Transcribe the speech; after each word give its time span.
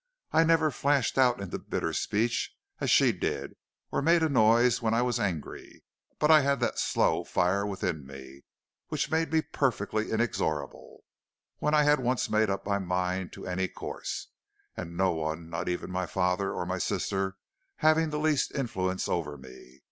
I 0.31 0.43
never 0.43 0.71
flashed 0.71 1.19
out 1.19 1.39
into 1.39 1.59
bitter 1.59 1.93
speech 1.93 2.57
as 2.79 2.89
she 2.89 3.11
did, 3.11 3.55
or 3.91 4.01
made 4.01 4.23
a 4.23 4.29
noise 4.29 4.81
when 4.81 4.95
I 4.95 5.03
was 5.03 5.19
angry, 5.19 5.83
but 6.17 6.31
I 6.31 6.41
had 6.41 6.59
that 6.61 6.79
slow 6.79 7.23
fire 7.23 7.67
within 7.67 8.07
me 8.07 8.41
which 8.87 9.11
made 9.11 9.31
me 9.31 9.43
perfectly 9.43 10.09
inexorable 10.09 11.03
when 11.59 11.75
I 11.75 11.83
had 11.83 11.99
once 11.99 12.31
made 12.31 12.49
up 12.49 12.65
my 12.65 12.79
mind 12.79 13.31
to 13.33 13.45
any 13.45 13.67
course 13.67 14.29
no 14.75 15.11
one, 15.11 15.51
not 15.51 15.69
even 15.69 15.91
my 15.91 16.07
father 16.07 16.51
or 16.51 16.65
my 16.65 16.79
sister, 16.79 17.37
having 17.75 18.09
the 18.09 18.17
least 18.17 18.51
influence 18.55 19.07
over 19.07 19.37
me. 19.37 19.79